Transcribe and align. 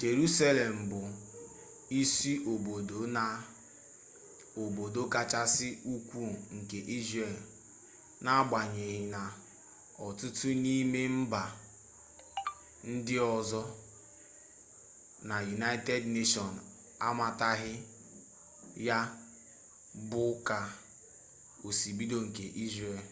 jerusalem 0.00 0.74
bụ 0.90 1.00
isiobodo 2.00 2.98
na 3.16 3.24
obodo 4.62 5.02
kachasị 5.14 5.68
ukwu 5.94 6.22
nke 6.56 6.78
israel 6.98 7.36
n'agbanyeghị 8.24 9.02
na 9.14 9.22
ọtụtụ 10.06 10.48
n'ime 10.62 11.00
mba 11.18 11.42
ndị 12.90 13.16
ọzọ 13.36 13.62
na 15.28 15.36
united 15.56 16.02
nations 16.16 16.56
amataghị 17.08 17.74
ya 18.88 18.98
dị 20.10 20.24
ka 20.48 20.58
isiobodo 21.68 22.16
nke 22.26 22.44
israel 22.64 23.06